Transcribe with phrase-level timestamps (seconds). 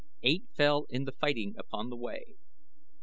[0.23, 2.37] Eight fell in the fighting upon the way.